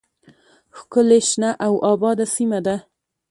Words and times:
ښکلې 0.77 1.19
شنه 1.29 1.49
او 1.65 1.73
آباده 1.93 2.25
سیمه 2.35 2.59
ده 2.65 2.75